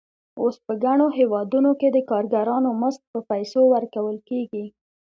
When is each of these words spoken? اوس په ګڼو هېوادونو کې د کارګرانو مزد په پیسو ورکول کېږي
اوس 0.41 0.55
په 0.65 0.73
ګڼو 0.83 1.07
هېوادونو 1.17 1.71
کې 1.79 1.87
د 1.91 1.97
کارګرانو 2.11 2.69
مزد 2.81 3.01
په 3.13 3.19
پیسو 3.29 3.61
ورکول 3.73 4.17
کېږي 4.29 4.65